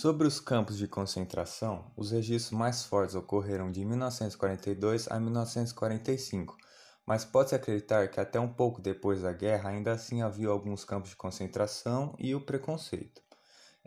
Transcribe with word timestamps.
Sobre 0.00 0.28
os 0.28 0.38
campos 0.38 0.78
de 0.78 0.86
concentração, 0.86 1.90
os 1.96 2.12
registros 2.12 2.56
mais 2.56 2.84
fortes 2.84 3.16
ocorreram 3.16 3.68
de 3.68 3.84
1942 3.84 5.10
a 5.10 5.18
1945, 5.18 6.56
mas 7.04 7.24
pode-se 7.24 7.56
acreditar 7.56 8.06
que 8.06 8.20
até 8.20 8.38
um 8.38 8.46
pouco 8.46 8.80
depois 8.80 9.22
da 9.22 9.32
guerra 9.32 9.70
ainda 9.70 9.90
assim 9.90 10.22
havia 10.22 10.50
alguns 10.50 10.84
campos 10.84 11.10
de 11.10 11.16
concentração 11.16 12.14
e 12.16 12.32
o 12.32 12.40
preconceito. 12.40 13.20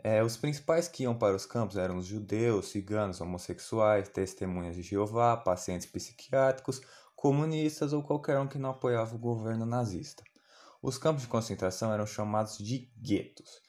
É, 0.04 0.22
os 0.22 0.36
principais 0.36 0.86
que 0.86 1.04
iam 1.04 1.16
para 1.16 1.34
os 1.34 1.46
campos 1.46 1.78
eram 1.78 1.96
os 1.96 2.04
judeus, 2.04 2.68
ciganos, 2.68 3.22
homossexuais, 3.22 4.10
testemunhas 4.10 4.76
de 4.76 4.82
Jeová, 4.82 5.34
pacientes 5.34 5.86
psiquiátricos, 5.86 6.82
comunistas 7.16 7.94
ou 7.94 8.02
qualquer 8.02 8.38
um 8.38 8.46
que 8.46 8.58
não 8.58 8.68
apoiava 8.68 9.16
o 9.16 9.18
governo 9.18 9.64
nazista. 9.64 10.22
Os 10.82 10.98
campos 10.98 11.22
de 11.22 11.28
concentração 11.28 11.90
eram 11.90 12.04
chamados 12.04 12.58
de 12.58 12.92
guetos. 13.00 13.62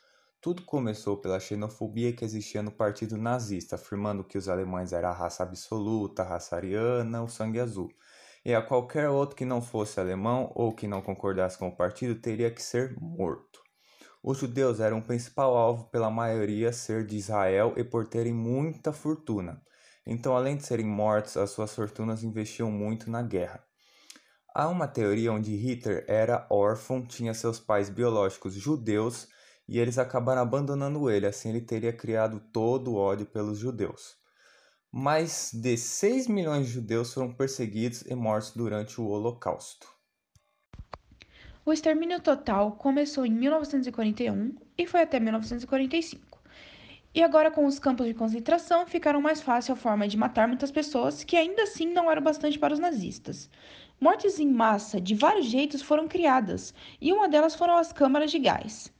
Tudo 0.44 0.64
começou 0.64 1.16
pela 1.16 1.39
xenofobia 1.39 2.12
que 2.12 2.26
existia 2.26 2.62
no 2.62 2.70
partido 2.70 3.16
nazista, 3.16 3.76
afirmando 3.76 4.26
que 4.26 4.38
os 4.38 4.50
alemães 4.50 4.91
eram 4.91 5.08
a 5.08 5.13
raça 5.13 5.41
absoluta, 5.41 6.22
a 6.22 6.26
raça 6.26 6.58
ariana, 6.58 7.23
o 7.23 7.30
sangue 7.30 7.62
azul. 7.62 7.90
E 8.44 8.53
a 8.53 8.62
qualquer 8.62 9.08
outro 9.08 9.38
que 9.38 9.45
não 9.45 9.62
fosse 9.62 10.02
alemão 10.02 10.52
ou 10.53 10.76
que 10.76 10.86
não 10.86 11.02
concordasse 11.02 11.58
com 11.58 11.70
o 11.70 11.76
partido 11.77 12.16
teria 12.16 12.52
que 12.52 12.62
ser 12.62 12.94
morto. 13.00 13.62
Os 14.22 14.40
judeus 14.40 14.81
eram 14.81 14.98
o 14.98 15.02
principal 15.02 15.55
alvo 15.55 15.86
pela 15.86 16.12
maioria 16.12 16.73
ser 16.73 17.05
de 17.05 17.16
Israel 17.16 17.73
e 17.78 17.84
por 17.86 18.03
terem 18.09 18.34
muita 18.34 18.91
fortuna. 18.91 19.62
Então, 20.05 20.36
além 20.36 20.58
de 20.58 20.66
serem 20.66 20.86
mortos, 20.86 21.38
as 21.38 21.52
suas 21.52 21.73
fortunas 21.73 22.22
investiam 22.22 22.70
muito 22.70 23.09
na 23.09 23.22
guerra. 23.22 23.64
Há 24.53 24.67
uma 24.67 24.89
teoria 24.89 25.31
onde 25.31 25.55
Hitler 25.55 26.03
era 26.05 26.45
órfão, 26.50 27.02
tinha 27.02 27.34
seus 27.34 27.62
pais 27.62 27.89
biológicos 27.89 28.53
judeus 28.53 29.30
e 29.67 29.80
eles 29.80 29.98
acabaram 29.98 30.41
abandonando 30.41 31.09
ele, 31.09 31.26
assim 31.26 31.49
ele 31.49 31.62
teria 31.62 31.94
criado 31.94 32.41
todo 32.52 32.91
o 32.91 32.95
ódio 32.95 33.26
pelos 33.26 33.58
judeus. 33.58 34.16
Mais 34.91 35.52
de 35.53 35.75
6 35.78 36.28
milhões 36.28 36.67
de 36.67 36.73
judeus 36.73 37.14
foram 37.14 37.33
perseguidos 37.33 38.02
e 38.02 38.14
mortos 38.14 38.52
durante 38.52 39.00
o 39.02 39.08
Holocausto. 39.08 39.88
O 41.66 41.72
extermínio 41.72 42.19
total 42.22 42.73
começou 42.73 43.25
em 43.25 43.31
1941 43.31 44.53
e 44.78 44.86
foi 44.86 45.02
até 45.02 45.19
1945. 45.19 46.41
E 47.16 47.23
agora, 47.23 47.50
com 47.50 47.66
os 47.66 47.80
campos 47.80 48.06
de 48.06 48.14
concentração, 48.14 48.86
ficaram 48.86 49.22
mais 49.22 49.41
fácil 49.41 49.73
a 49.73 49.78
forma 49.78 50.08
de 50.08 50.17
matar 50.17 50.47
muitas 50.47 50.72
pessoas, 50.72 51.23
que 51.23 51.38
ainda 51.38 51.64
assim 51.64 51.91
não 51.91 52.11
eram 52.11 52.22
bastante 52.22 52.59
para 52.59 52.73
os 52.73 52.80
nazistas. 52.80 53.50
Mortes 54.02 54.39
em 54.39 54.52
massa 54.52 55.00
de 55.00 55.16
vários 55.16 55.45
jeitos 55.45 55.81
foram 55.81 56.08
criadas, 56.08 56.73
e 57.00 57.14
uma 57.14 57.30
delas 57.30 57.56
foram 57.56 57.78
as 57.78 57.94
câmaras 57.94 58.30
de 58.30 58.39
gás 58.39 58.91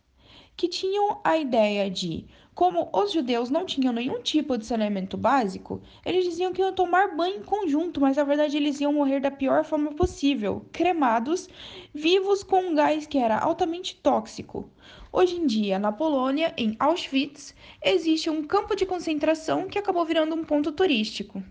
que 0.56 0.68
tinham 0.68 1.20
a 1.24 1.38
ideia 1.38 1.90
de, 1.90 2.26
como 2.54 2.90
os 2.94 3.12
judeus 3.12 3.50
não 3.50 3.66
tinham 3.66 3.92
nenhum 3.92 4.22
tipo 4.22 4.58
de 4.58 4.66
saneamento 4.66 5.18
básico, 5.18 5.82
eles 6.06 6.24
diziam 6.24 6.54
que 6.54 6.62
iam 6.62 6.74
tomar 6.74 7.16
banho 7.16 7.38
em 7.38 7.44
conjunto, 7.44 8.00
mas 8.00 8.18
na 8.18 8.24
verdade 8.24 8.56
eles 8.56 8.80
iam 8.80 8.94
morrer 8.94 9.20
da 9.20 9.32
pior 9.32 9.64
forma 9.64 9.94
possível, 9.94 10.66
cremados, 10.72 11.50
vivos 11.94 12.44
com 12.44 12.62
um 12.62 12.76
gás 12.76 13.08
que 13.08 13.18
era 13.18 13.40
altamente 13.40 13.96
tóxico. 13.96 14.70
Hoje 15.12 15.36
em 15.36 15.46
dia, 15.46 15.80
na 15.80 15.92
Polônia, 15.92 16.54
em 16.58 16.76
Auschwitz, 16.80 17.56
existe 17.84 18.30
um 18.30 18.44
campo 18.44 18.76
de 18.76 18.86
concentração 18.86 19.68
que 19.68 19.80
acabou 19.80 20.06
virando 20.06 20.36
um 20.36 20.44
ponto 20.44 20.72
turístico. 20.72 21.44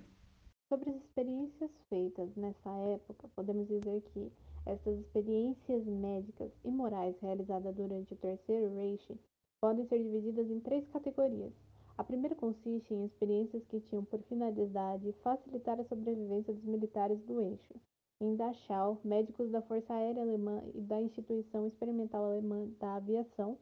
Sobre 0.69 0.91
as 0.91 0.97
experiências 0.97 1.70
feitas 1.92 2.34
nessa 2.36 2.70
época, 2.70 3.28
podemos 3.36 3.68
dizer 3.68 4.00
que 4.14 4.32
estas 4.64 4.98
experiências 4.98 5.84
médicas 5.84 6.50
e 6.64 6.70
morais 6.70 7.14
realizadas 7.20 7.76
durante 7.76 8.14
o 8.14 8.16
Terceiro 8.16 8.74
Reich 8.74 9.20
podem 9.60 9.86
ser 9.86 9.98
divididas 9.98 10.50
em 10.50 10.58
três 10.60 10.88
categorias. 10.88 11.52
A 11.98 12.02
primeira 12.02 12.34
consiste 12.34 12.94
em 12.94 13.04
experiências 13.04 13.62
que 13.66 13.78
tinham 13.80 14.06
por 14.06 14.22
finalidade 14.22 15.12
facilitar 15.22 15.78
a 15.78 15.84
sobrevivência 15.84 16.54
dos 16.54 16.64
militares 16.64 17.20
do 17.24 17.42
eixo. 17.42 17.74
Em 18.18 18.36
Dachau, 18.36 18.98
médicos 19.04 19.50
da 19.50 19.61
Força 19.61 19.92
Aérea 19.92 20.22
Alemã 20.22 20.62
e 20.74 20.80
da 20.80 20.98
Instituição 20.98 21.67
Experimental 21.67 22.24
Alemã 22.24 22.70
da 22.80 22.94
Aviação 22.94 23.58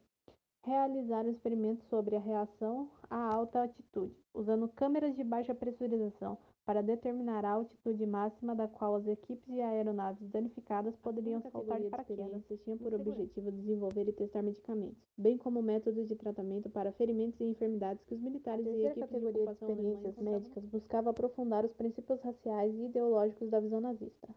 realizaram 0.63 1.29
experimentos 1.29 1.87
sobre 1.87 2.15
a 2.15 2.19
reação 2.19 2.89
à 3.09 3.33
alta 3.33 3.61
altitude, 3.61 4.15
usando 4.33 4.67
câmeras 4.67 5.15
de 5.15 5.23
baixa 5.23 5.55
pressurização 5.55 6.37
para 6.65 6.83
determinar 6.83 7.43
a 7.43 7.51
altitude 7.51 8.05
máxima 8.05 8.55
da 8.55 8.67
qual 8.67 8.95
as 8.95 9.07
equipes 9.07 9.45
de 9.45 9.59
aeronaves 9.59 10.29
danificadas 10.29 10.95
poderiam 10.97 11.41
saltar 11.41 11.81
de 11.81 11.89
paraquedas. 11.89 12.43
tinha 12.63 12.77
por 12.77 12.93
objetivo 12.93 13.51
desenvolver 13.51 14.07
e 14.07 14.13
testar 14.13 14.43
medicamentos, 14.43 15.03
bem 15.17 15.37
como 15.37 15.61
métodos 15.61 16.07
de 16.07 16.15
tratamento 16.15 16.69
para 16.69 16.91
ferimentos 16.91 17.39
e 17.41 17.45
enfermidades 17.45 18.03
que 18.05 18.13
os 18.13 18.21
militares 18.21 18.65
e 18.65 18.85
equipes 18.85 18.99
categoria 18.99 19.45
de 19.45 19.51
experiências 19.51 20.17
médicas 20.17 20.65
buscava 20.65 21.09
aprofundar 21.09 21.65
os 21.65 21.73
princípios 21.73 22.21
raciais 22.21 22.73
e 22.75 22.85
ideológicos 22.85 23.49
da 23.49 23.59
visão 23.59 23.81
nazista. 23.81 24.29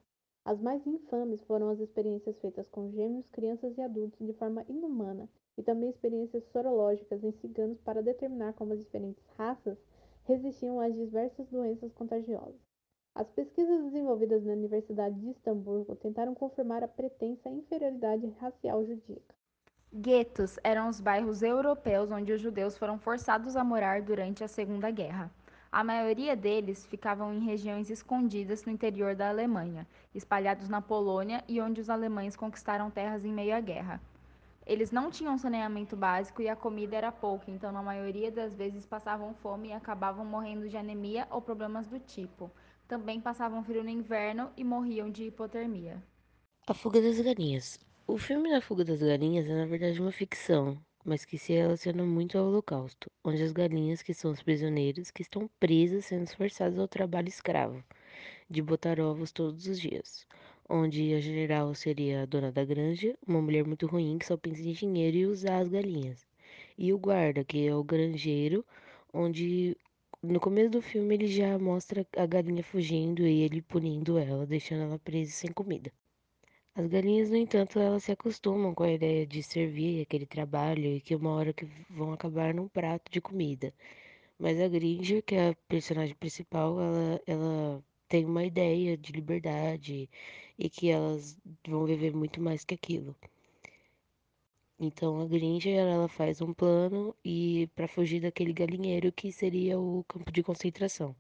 As 0.45 0.61
mais 0.61 0.87
infames 0.87 1.43
foram 1.45 1.71
as 1.71 1.81
experiências 1.81 2.39
feitas 2.39 2.69
com 2.69 2.91
gêmeos, 2.91 3.27
crianças 3.29 3.79
e 3.79 3.81
adultos 3.81 4.27
de 4.27 4.35
forma 4.35 4.63
inumana, 4.69 5.27
e 5.57 5.63
também 5.63 5.89
experiências 5.89 6.45
sorológicas 6.53 7.25
em 7.25 7.33
ciganos 7.33 7.81
para 7.81 8.03
determinar 8.03 8.53
como 8.53 8.75
as 8.75 8.81
diferentes 8.81 9.25
raças 9.39 9.79
resistiam 10.25 10.81
às 10.81 10.95
diversas 10.95 11.49
doenças 11.49 11.93
contagiosas. 11.95 12.61
As 13.15 13.31
pesquisas 13.31 13.85
desenvolvidas 13.85 14.45
na 14.45 14.53
Universidade 14.53 15.19
de 15.19 15.31
Istambul 15.31 15.87
tentaram 16.01 16.35
confirmar 16.35 16.83
a 16.83 16.89
pretensa 16.89 17.49
inferioridade 17.49 18.27
racial 18.41 18.85
judaica. 18.85 19.35
Guetos 19.93 20.59
eram 20.65 20.89
os 20.89 21.01
bairros 21.01 21.41
europeus 21.43 22.11
onde 22.11 22.33
os 22.33 22.41
judeus 22.41 22.77
foram 22.77 22.99
forçados 22.99 23.55
a 23.55 23.63
morar 23.63 24.03
durante 24.03 24.43
a 24.43 24.49
Segunda 24.49 24.91
Guerra. 24.91 25.31
A 25.75 25.83
maioria 25.83 26.37
deles 26.37 26.87
ficavam 26.87 27.35
em 27.35 27.41
regiões 27.41 27.91
escondidas 27.91 28.65
no 28.65 28.71
interior 28.71 29.17
da 29.17 29.29
Alemanha, 29.29 29.85
espalhados 30.15 30.69
na 30.69 30.81
Polônia 30.81 31.43
e 31.49 31.61
onde 31.61 31.81
os 31.81 31.91
alemães 31.91 32.37
conquistaram 32.37 32.93
terras 32.93 33.25
em 33.25 33.33
meio 33.33 33.57
à 33.57 33.59
guerra. 33.59 34.01
Eles 34.65 34.93
não 34.93 35.11
tinham 35.11 35.37
saneamento 35.37 35.97
básico 35.97 36.41
e 36.41 36.49
a 36.49 36.55
comida 36.55 36.97
era 36.97 37.11
pouca, 37.11 37.51
então 37.51 37.73
na 37.73 37.83
maioria 37.83 38.31
das 38.31 38.55
vezes 38.55 38.87
passavam 38.87 39.35
fome 39.35 39.71
e 39.71 39.73
acabavam 39.73 40.25
morrendo 40.25 40.69
de 40.69 40.77
anemia 40.77 41.27
ou 41.29 41.43
problemas 41.43 41.89
do 41.89 41.99
tipo. 41.99 42.53
Também 42.87 43.21
passavam 43.21 43.65
frio 43.65 43.83
no 43.83 43.91
inverno 43.91 44.53
e 44.57 44.63
morriam 44.63 45.11
de 45.11 45.25
hipotermia. 45.25 46.01
A 46.69 46.73
Fuga 46.73 47.03
das 47.03 47.21
Galinhas. 47.21 47.81
O 48.07 48.17
filme 48.17 48.49
da 48.49 48.61
Fuga 48.61 48.85
das 48.85 49.03
Galinhas 49.03 49.45
é 49.47 49.57
na 49.57 49.67
verdade 49.67 50.01
uma 50.01 50.13
ficção, 50.13 50.79
mas 51.05 51.25
que 51.25 51.39
se 51.39 51.53
relaciona 51.53 52.05
muito 52.05 52.39
ao 52.39 52.47
Holocausto, 52.47 53.11
onde 53.23 53.43
as 53.43 53.53
galinhas, 53.53 54.03
que 54.03 54.15
são 54.15 54.31
os 54.31 54.43
prisioneiros, 54.43 55.11
que 55.11 55.23
estão 55.23 55.51
presas 55.61 56.07
sendo 56.07 56.27
forçadas 56.29 56.79
ao 56.79 56.89
trabalho 56.89 57.29
escravo, 57.29 57.85
de 58.49 58.63
botar 58.63 59.01
ovos 59.01 59.33
todos 59.33 59.67
os 59.67 59.81
dias 59.81 60.27
onde 60.69 61.15
a 61.15 61.21
general 61.21 61.75
seria 61.75 62.23
a 62.23 62.27
dona 62.27 62.51
da 62.51 62.65
granja, 62.65 63.17
uma 63.27 63.41
mulher 63.41 63.65
muito 63.67 63.87
ruim 63.87 64.19
que 64.19 64.27
só 64.27 64.37
pensa 64.37 64.63
em 64.63 64.73
dinheiro 64.73 65.17
e 65.17 65.27
usar 65.27 65.59
as 65.59 65.69
galinhas. 65.69 66.27
E 66.79 66.93
o 66.93 66.99
guarda, 66.99 67.45
que 67.45 67.67
é 67.67 67.75
o 67.75 67.85
granjeiro, 67.85 68.65
onde 69.13 69.77
no 70.23 70.41
começo 70.41 70.71
do 70.71 70.83
filme 70.83 71.15
ele 71.15 71.27
já 71.27 71.59
mostra 71.59 72.07
a 72.17 72.27
galinha 72.27 72.63
fugindo 72.63 73.27
e 73.27 73.43
ele 73.43 73.61
punindo 73.63 74.19
ela, 74.19 74.47
deixando 74.47 74.83
ela 74.83 74.99
presa 74.99 75.33
sem 75.33 75.53
comida. 75.53 75.93
As 76.77 76.87
galinhas, 76.87 77.31
no 77.31 77.37
entanto, 77.37 77.79
elas 77.81 78.05
se 78.05 78.13
acostumam 78.13 78.73
com 78.75 78.85
a 78.85 78.93
ideia 78.93 79.27
de 79.27 79.43
servir 79.43 80.03
aquele 80.03 80.25
trabalho 80.27 80.85
e 80.87 81.01
que 81.01 81.15
uma 81.17 81.31
hora 81.33 81.53
que 81.53 81.65
vão 81.91 82.13
acabar 82.13 82.55
num 82.55 82.69
prato 82.69 83.11
de 83.11 83.21
comida. 83.21 83.73
Mas 84.39 84.61
a 84.61 84.69
Gringer, 84.69 85.23
que 85.23 85.35
é 85.37 85.51
a 85.51 85.57
personagem 85.69 86.15
principal, 86.17 86.81
ela, 86.81 87.23
ela 87.27 87.85
tem 88.09 88.25
uma 88.27 88.45
ideia 88.45 88.97
de 88.97 89.13
liberdade 89.13 90.09
e 90.59 90.71
que 90.71 90.91
elas 90.91 91.39
vão 91.67 91.87
viver 91.87 92.15
muito 92.15 92.41
mais 92.41 92.65
que 92.65 92.75
aquilo. 92.75 93.17
Então 94.79 95.21
a 95.21 95.27
Gringer 95.27 95.77
ela 95.77 96.07
faz 96.09 96.41
um 96.41 96.55
plano 96.55 97.13
e 97.25 97.69
para 97.75 97.89
fugir 97.89 98.21
daquele 98.21 98.53
galinheiro 98.53 99.11
que 99.11 99.33
seria 99.33 99.79
o 99.81 100.05
campo 100.05 100.31
de 100.31 100.43
concentração. 100.45 101.17